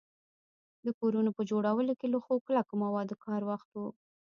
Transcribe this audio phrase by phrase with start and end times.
[0.85, 3.85] د کورونو په جوړولو کي له ښو کلکو موادو کار واخلو